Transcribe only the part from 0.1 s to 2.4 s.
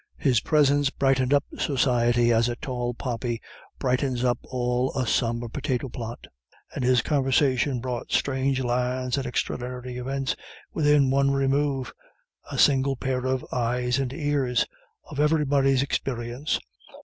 His presence brightened up society